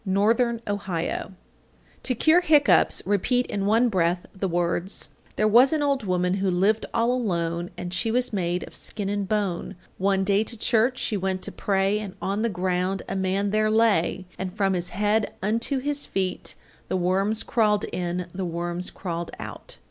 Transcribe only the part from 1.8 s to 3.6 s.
845. To cure hiccoughs repeat